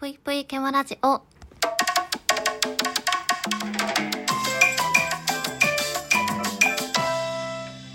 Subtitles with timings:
[0.00, 1.20] ぷいぷいけまラジオ。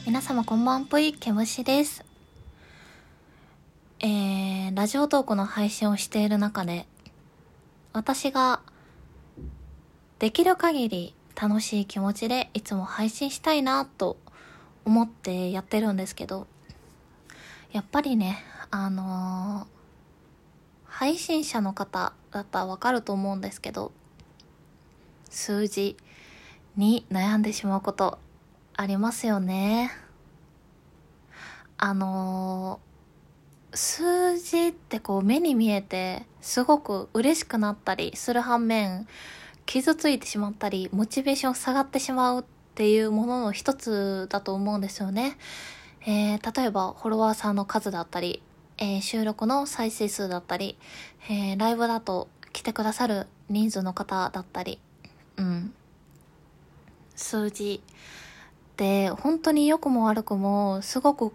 [0.06, 2.06] 皆様こんばんぷいけむしです。
[4.02, 6.86] えー、ラジオトークの配信をしている中で、
[7.92, 8.60] 私が
[10.20, 14.18] できる限り楽しい気持ちでいつも配信したいなと
[14.86, 16.46] 思ってやってるんですけど、
[17.72, 19.76] やっぱりね、あのー
[20.98, 23.92] 配信者の方だったらわかると思うんですけど、
[25.30, 25.98] 数字
[26.78, 28.18] に悩んでしまうこと
[28.78, 29.92] ありますよね。
[31.78, 39.06] あのー数字ってこう目に見えてすごく嬉しくなったりする反面、
[39.66, 42.44] 傷ついてしまったり、モチベーション下がってしまうっ
[42.76, 45.38] ていうものの一つだと思うんですよね。
[46.08, 48.42] えー、例えばフォロワーさんの数だったり、
[48.78, 50.78] えー収録の再生数だったり、
[51.30, 54.80] えーライブだと来てくださる人数の方だったり、
[55.38, 55.74] うん。
[57.16, 61.32] 数字って本当に良くも悪くもすごく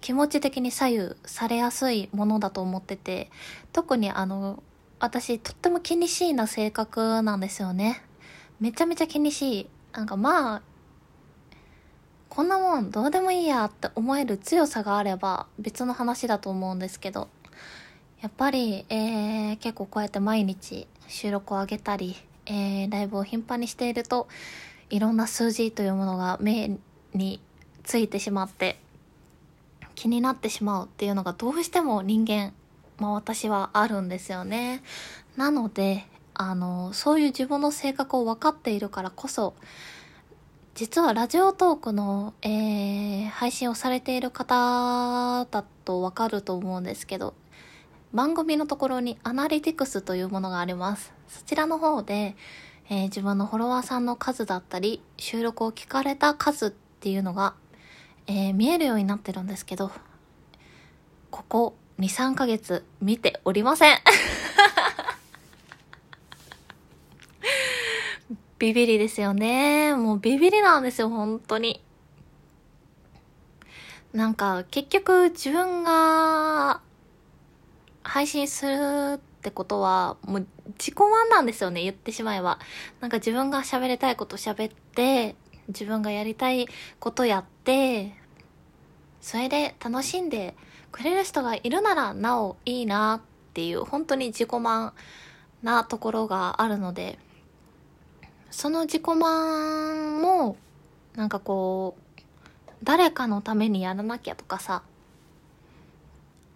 [0.00, 3.30] 気持ち的に左右されやすいものだと思ってて、
[3.72, 4.62] 特にあの、
[5.00, 8.02] 私とっても気にしいな性格なんですよね。
[8.60, 9.66] めちゃめちゃ気にしい。
[9.92, 10.62] なんかまあ、
[12.34, 17.28] こんなもんどうでもいいやって思える強さがあれば別の話だと思うんですけど、
[18.20, 24.26] やっぱり、えー、結構こうやって毎日収録を上げたり、えー、ライブを頻繁にしていると、
[24.90, 26.76] いろんな数字というものが目
[27.12, 27.40] に
[27.84, 28.80] ついてしまって、
[29.94, 32.52] 気になってしまうっていうのがどうしても人間、
[32.98, 34.82] まあ私はあるんですよね。
[35.36, 36.04] なので、
[36.34, 39.54] あの、そういう自分の性格を分かっているからこそ、
[40.74, 47.34] 実はラジオトークの、えー配信をされている方だとわかると思うんですけど、
[48.12, 51.12] 番組のところにアナリティクスというものがあります。
[51.28, 52.34] そちらの方で、
[52.90, 57.54] えー自分のフォロワーさんの数だったり、収録を聞かれた数っていうのが、
[58.26, 59.92] えー見えるようになってるんですけど、
[61.30, 63.98] ここ2、3ヶ月見ておりません。
[68.64, 69.94] ビビりですよね。
[69.94, 71.84] もうビビりなんですよ、本当に。
[74.14, 76.80] なんか、結局自分が
[78.02, 80.46] 配信するってことは、もう
[80.78, 82.58] 自己満なんですよね、言ってしまえば。
[83.00, 85.36] なんか自分が喋りたいこと喋って、
[85.68, 86.66] 自分がやりたい
[87.00, 88.14] ことやって、
[89.20, 90.54] それで楽しんで
[90.90, 93.20] くれる人がいるならなおいいなっ
[93.52, 94.94] ていう、本当に自己満
[95.62, 97.18] なところがあるので、
[98.54, 100.56] その自己満も、
[101.16, 104.82] なんかこう、誰かのためにやらなきゃとかさ、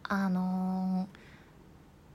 [0.04, 1.18] あのー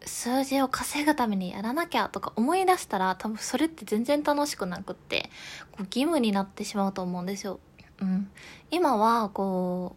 [0.06, 5.30] 数字を稼ぐためにやらなきゃとか思い出したら多分それって全然楽しくなくって、
[5.72, 7.60] こう義務になってしまうと思うんですよ。
[8.02, 8.30] うん。
[8.70, 9.96] 今はこ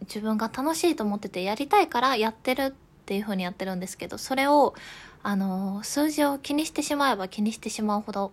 [0.00, 2.72] う、自分が楽しいと思っててやりたいからやってるっ
[3.04, 4.74] ていう風にやってるんですけど、それを、
[5.22, 8.32] あのー数字を気にしてしまえば気にしてしまうほど、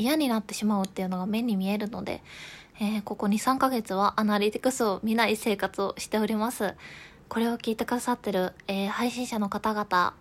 [0.00, 2.22] 嫌になってしまうっていうのが目に見えるので、
[2.80, 6.74] えーここ2、3ヶ月はアナリティクスを見ない生活をしております。
[7.28, 10.14] これを聞いてくださってる、えー配信者の方々、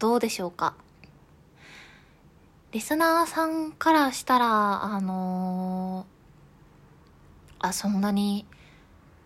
[0.00, 0.74] どうでしょうか？
[2.72, 8.44] リスナーさんからしたら、あのーあ、そんなに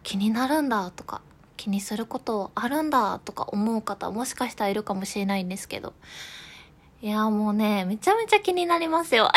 [0.03, 1.23] 気になるんだとか、
[1.57, 5.95] 気にすることあるんだとか思う方もしかしたらいるかもしれないんですけど、
[7.03, 9.31] いや、もうね、めちゃめちゃ気になりますよ。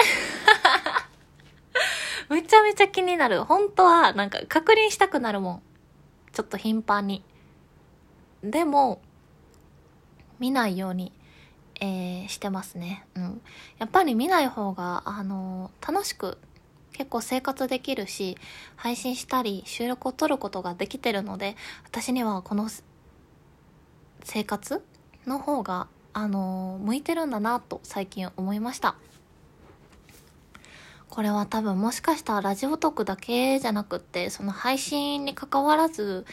[2.33, 3.43] めちゃめちゃ気になる。
[3.43, 5.61] 本当は、なんか確認したくなるもん。
[6.31, 7.23] ちょっと頻繁に。
[8.43, 9.01] でも、
[10.39, 11.11] 見ないように、
[11.79, 13.05] えーしてますね。
[13.15, 13.41] うん。
[13.77, 16.39] やっぱり見ない方が、あのー楽しく、
[16.91, 18.35] 結構生活できるし、
[18.77, 21.55] 配信したり、収録を撮ることができてるので、
[21.85, 22.67] 私にはこの
[24.23, 24.83] 生活
[25.27, 28.95] の方が、あのー向いてるんだなと最近思いました。
[31.13, 36.25] これは多分もしかしたらラジオトークだけじゃなくって、その配信に関わらず、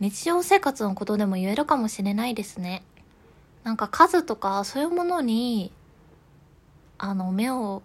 [0.00, 2.82] 日常生活のことでも言えるかもしれないですね。
[3.62, 5.70] なんか数とかそういうものに、
[6.98, 7.84] あの、目を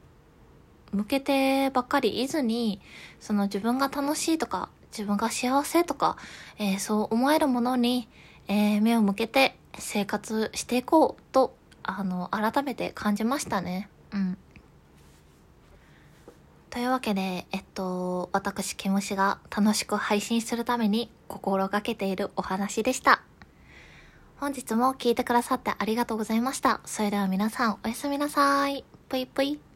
[0.92, 2.82] 向けてばっかりいずに、
[3.20, 6.18] その自分が楽しいとか、自分が幸せとか、
[6.58, 8.08] えーそう思えるものに、
[8.48, 13.88] えー目を向けて生活していこうと、あの、改めて感じましたね。
[14.12, 14.38] うん。
[16.70, 23.24] というわけで、えっと、私、ケムシが楽しく配信するために心がけているお話でした。
[24.38, 26.80] 本日も聞いてくださってありがとうございました。
[26.86, 28.86] それでは皆さんおやすみなさい。
[29.10, 29.69] ぷいぷい。